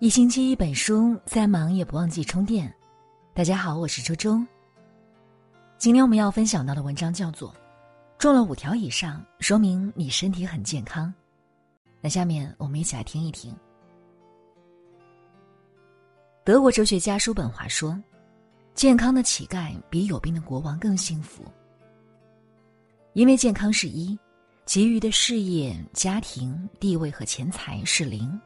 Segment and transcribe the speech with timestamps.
[0.00, 2.74] 一星期一本书，再忙也不忘记充电。
[3.34, 4.42] 大家好，我是周周。
[5.76, 7.52] 今天我们要分享到的文章叫做
[8.16, 11.08] 《中了五条以上，说明你身体很健康》。
[12.00, 13.54] 那下面我们一起来听一听。
[16.44, 18.02] 德国哲学家叔本华说
[18.72, 21.44] ：“健康的乞丐比有病的国王更幸福，
[23.12, 24.18] 因为健康是一，
[24.64, 28.40] 其余的事业、家庭、地位和钱财是零。”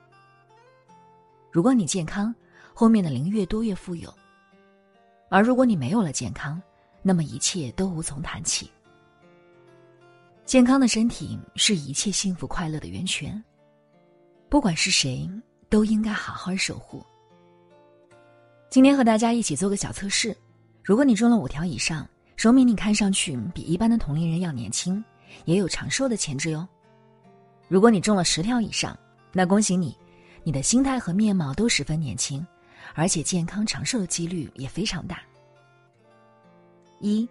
[1.55, 2.35] 如果你健康，
[2.75, 4.11] 后面的零越多越富有；
[5.29, 6.61] 而如果你没有了健康，
[7.01, 8.69] 那么一切都无从谈起。
[10.45, 13.41] 健康的身体是一切幸福快乐的源泉，
[14.49, 15.31] 不管是谁，
[15.69, 17.07] 都应该好好守护。
[18.69, 20.37] 今天和大家一起做个小测试：
[20.83, 25.03] 如果你中了五条以上，说明你看上去比一般的同龄人要年轻，
[25.45, 26.67] 也有长寿的潜质哟。
[27.69, 28.99] 如果你中了十条以上，
[29.33, 29.97] 那恭喜你。
[30.45, 32.47] 你的心态和面貌都十分年轻，
[32.95, 35.23] 而且健康长寿的几率也非常大。
[37.01, 37.27] 一，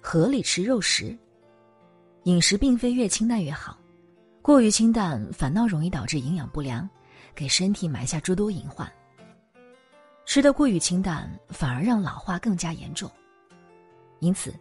[0.00, 1.16] 合理吃肉食。
[2.22, 3.76] 饮食并非越清淡越好，
[4.40, 6.88] 过于清淡反倒容易导致营养不良，
[7.34, 8.90] 给身体埋下诸多隐患。
[10.24, 13.10] 吃的过于清淡，反而让老化更加严重。
[14.20, 14.54] 因此，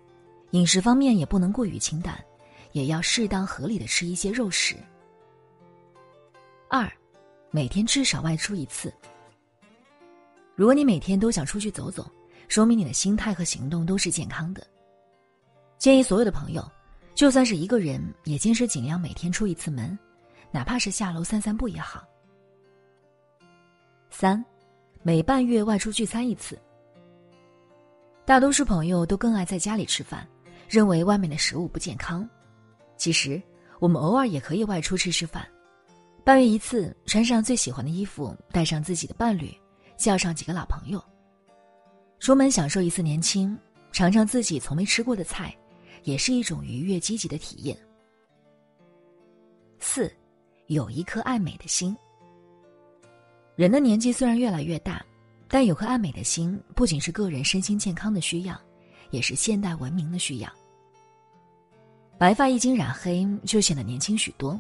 [0.52, 2.20] 饮食方面也不能过于清淡，
[2.72, 4.76] 也要适当合理的吃一些肉食。
[6.68, 6.92] 二。
[7.54, 8.94] 每天至少外出一次。
[10.56, 12.10] 如果你每天都想出去走走，
[12.48, 14.66] 说明你的心态和行动都是健康的。
[15.78, 16.66] 建议所有的朋友，
[17.14, 19.98] 就算是一个人，也坚持尽量每天出一次门，
[20.50, 22.04] 哪怕是下楼散散步也好。
[24.10, 24.44] 三，
[25.04, 26.58] 每半月外出聚餐一次。
[28.24, 30.26] 大多数朋友都更爱在家里吃饭，
[30.70, 32.28] 认为外面的食物不健康。
[32.96, 33.42] 其实，
[33.80, 35.46] 我们偶尔也可以外出吃吃饭。
[36.24, 39.52] 半月一次，穿上最喜欢的衣服，带上自己的伴侣，
[39.98, 41.04] 叫上几个老朋友，
[42.20, 43.58] 出门享受一次年轻，
[43.92, 45.56] 尝尝自己从没吃过的菜，
[46.04, 47.76] 也是一种愉悦积极的体验。
[49.80, 50.14] 四，
[50.68, 51.98] 有一颗爱美的心。
[53.56, 55.04] 人的年纪虽然越来越大，
[55.48, 58.56] 但有颗爱美的心，不仅是个人身心健康的需要，
[59.10, 60.50] 也是现代文明的需要。
[62.20, 64.60] 白发一经染黑，就显得年轻许多，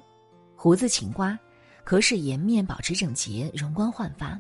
[0.56, 1.38] 胡子勤刮。
[1.84, 4.40] 可使颜面保持整洁、容光焕发。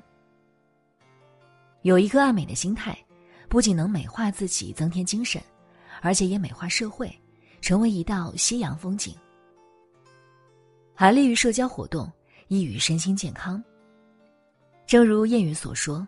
[1.81, 2.97] 有一颗爱美的心态，
[3.49, 5.41] 不仅能美化自己、增添精神，
[6.01, 7.11] 而且也美化社会，
[7.59, 9.15] 成为一道夕阳风景。
[10.93, 12.11] 还利于社交活动，
[12.47, 13.63] 益于身心健康。
[14.85, 16.07] 正如谚语所说：“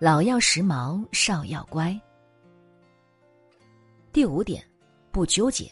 [0.00, 1.98] 老要时髦，少要乖。”
[4.12, 4.62] 第五点，
[5.10, 5.70] 不纠结。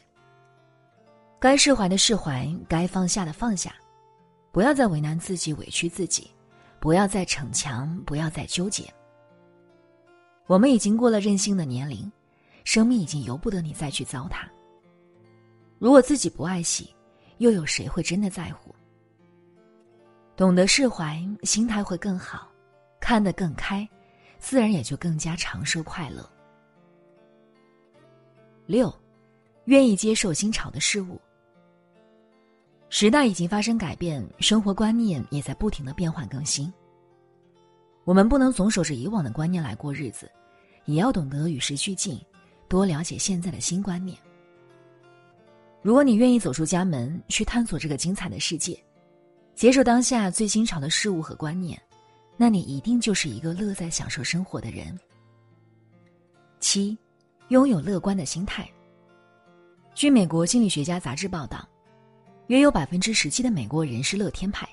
[1.41, 3.75] 该释怀的释怀，该放下的放下。
[4.53, 6.31] 不要再为难自己、委屈自己，
[6.79, 8.93] 不要再逞强，不要再纠结。
[10.47, 12.11] 我们已经过了任性的年龄，
[12.65, 14.49] 生命已经由不得你再去糟蹋。
[15.79, 16.95] 如果自己不爱惜，
[17.39, 18.75] 又有谁会真的在乎？
[20.37, 22.51] 懂得释怀，心态会更好，
[23.01, 23.89] 看得更开，
[24.39, 26.29] 自然也就更加长寿快乐。
[28.67, 28.93] 六，
[29.67, 31.21] 愿意接受新潮的事物。
[32.93, 36.71] 时代已经发生改变，生活观念也在不停的变换更新。
[38.05, 40.29] 我们不能总守着以往的观念来过日子，
[40.87, 42.21] 也要懂得与时俱进，
[42.69, 44.19] 多了解现在的新观念。
[45.83, 48.77] 如果你愿意走出家门，去探索这个精彩的世界，
[49.55, 51.81] 接受当下最新潮的事物和观念，
[52.37, 54.99] 那你一定就是一个乐在享受生活的人。
[56.59, 56.99] 七，
[57.51, 58.69] 拥有乐观的心态。
[59.95, 61.65] 据美国心理学家杂志报道。
[62.51, 64.69] 约有百分之十七的美国人是乐天派，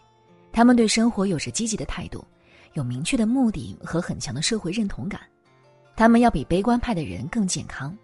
[0.51, 2.25] 他们对生活有着积极的态度，
[2.73, 5.21] 有明确的目的和很强的社会认同感，
[5.95, 7.95] 他们要比悲观派的人更健康。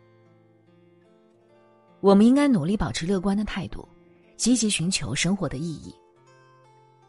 [2.01, 3.89] 我们应该努力保持乐观的态度，
[4.37, 5.91] 积极寻求生活的意义，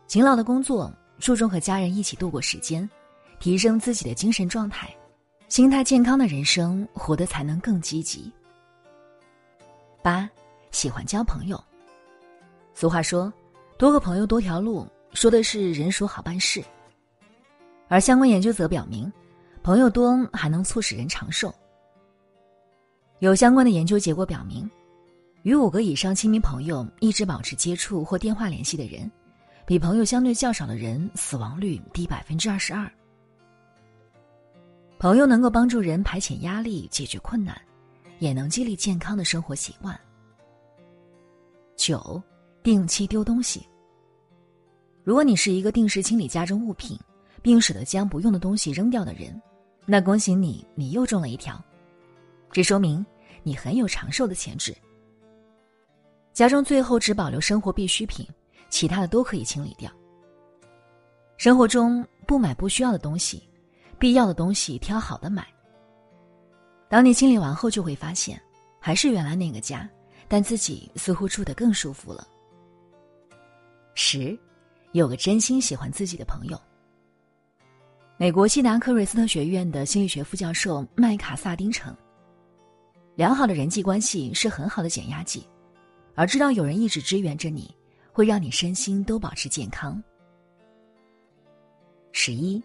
[0.07, 2.89] 勤劳的工作，注重和家人一起度过时间，
[3.39, 4.89] 提升自己的精神状态，
[5.51, 8.33] 心态健康的人生活得才能更积极。
[10.03, 10.27] 八，
[10.71, 11.63] 喜欢交朋友。
[12.85, 13.33] 俗话说
[13.79, 16.63] ：“多个朋友多条路”，说的是人熟好办事。
[17.89, 19.11] 而相关研究则表明，
[19.63, 21.51] 朋友多还能促使人长寿。
[23.21, 24.71] 有相关的研究结果表明，
[25.45, 29.11] 与五个以上亲密朋友一直保持接触或电话联系的人，
[29.65, 32.87] 比朋友相对较少的人死亡率低百分之二十二。
[34.99, 37.59] 朋友能够帮助人排遣压力、解决困难，
[38.19, 39.99] 也能激励健康的生活习惯。
[41.77, 42.23] 九。
[42.65, 43.69] 定期丢东西。
[45.03, 46.99] 如果你是一个定时清理家中物品，
[47.43, 49.39] 并舍得将不用的东西扔掉的人，
[49.85, 51.63] 那恭喜你，你又中了一条。
[52.51, 53.05] 这说明
[53.43, 54.75] 你很有长寿的潜质。
[56.33, 58.27] 家中最后只保留生活必需品，
[58.71, 59.93] 其他的都可以清理掉。
[61.37, 63.47] 生活中不买不需要的东西，
[63.99, 65.47] 必要的东西挑好的买。
[66.89, 68.41] 当你清理完后，就会发现，
[68.81, 69.87] 还是原来那个家，
[70.29, 72.27] 但自己似乎住得更舒服了。
[73.95, 74.39] 十，
[74.93, 76.61] 有个真心喜欢自己的朋友。
[78.17, 81.95] 美国西南科瑞斯特学院的心理学副教授麦卡萨丁称，
[83.17, 85.49] 良好的人际关系是很好的减压剂，
[86.15, 87.75] 而知道有人一直支援着你，
[88.13, 90.03] 会让你身心都保持健康。
[92.13, 92.63] 十一，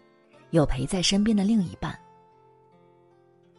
[0.50, 1.98] 有陪在身边的另一半。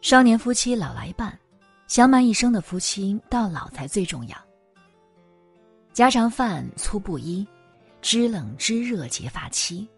[0.00, 1.38] 少年夫妻老来伴，
[1.86, 4.36] 相伴一生的夫妻到老才最重要。
[5.92, 7.46] 家常饭粗布衣，
[8.02, 9.88] 知冷知热结发妻。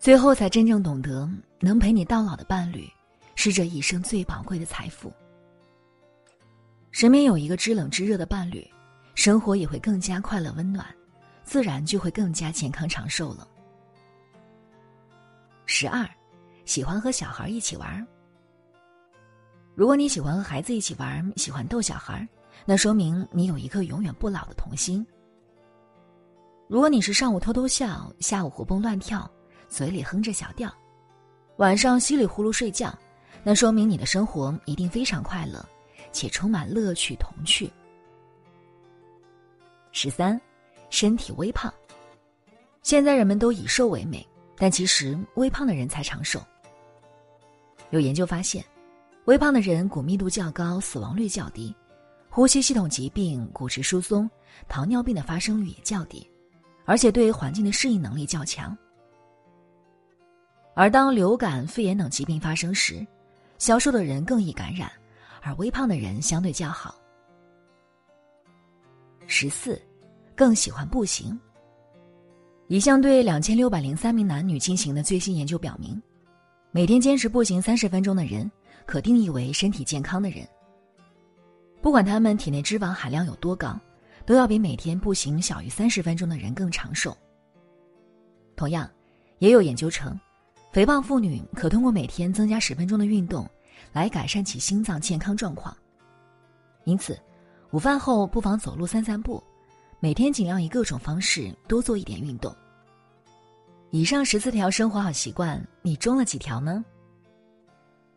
[0.00, 2.90] 最后才真正懂得，能陪你到老的伴侣，
[3.36, 5.12] 是这一生最宝贵的财富。
[6.90, 8.68] 身边有一个知冷知热的伴侣，
[9.14, 10.84] 生活也会更加快乐温暖，
[11.44, 13.46] 自然就会更加健康长寿了。
[15.66, 16.04] 十二，
[16.64, 18.04] 喜欢和小孩一起玩。
[19.76, 22.26] 如果你喜欢和孩子一起玩，喜欢逗小孩，
[22.66, 25.06] 那说明你有一颗永远不老的童心。
[26.70, 29.28] 如果你是上午偷偷笑，下午活蹦乱跳。
[29.68, 30.72] 嘴里哼着小调，
[31.56, 32.96] 晚上稀里呼噜睡觉，
[33.42, 35.68] 那说明你的生活一定非常快乐，
[36.12, 37.68] 且充满乐趣童趣。
[39.90, 40.40] 十三，
[40.90, 41.74] 身体微胖。
[42.82, 44.24] 现在人们都以瘦为美，
[44.56, 46.40] 但其实微胖的人才长寿。
[47.90, 48.64] 有研究发现，
[49.24, 51.74] 微胖的人骨密度较高，死亡率较低，
[52.28, 54.30] 呼吸系统疾病、骨质疏松、
[54.68, 56.29] 糖尿病的发生率也较低，
[56.84, 58.76] 而且对环境的适应能力较强。
[60.74, 63.06] 而当流感、肺炎等疾病发生时，
[63.58, 64.90] 消瘦的人更易感染，
[65.42, 66.94] 而微胖的人相对较好。
[69.26, 69.80] 十四，
[70.34, 71.38] 更喜欢步行。
[72.68, 76.00] 一项对两千六百零三名男女进行的最新研究表明，
[76.70, 78.50] 每天坚持步行三十分钟的人，
[78.86, 80.46] 可定义为身体健康的人。
[81.82, 83.78] 不管他们体内脂肪含量有多高，
[84.30, 87.16] 都要比每天步行小于三十分钟的人更长寿。
[88.54, 88.88] 同样，
[89.40, 90.16] 也有研究称。
[90.70, 93.44] 肥胖妇女可通过每天增加十分钟的运动，
[93.92, 95.76] 来改善其心脏健康状况。
[96.84, 97.18] 因此，
[97.72, 99.42] 午饭后不妨走路散散步，
[99.98, 102.54] 每天尽量以各种方式多做一点运动。
[103.90, 106.84] 以上十四条生活好习惯，你中了几条呢？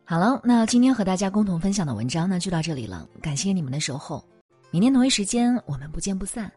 [0.04, 3.04] 好了，那今天和大家共同分享的文章呢，就到这里了。
[3.20, 4.24] 感谢你们的守候，
[4.74, 6.52] 明天同一时间我们不见不散。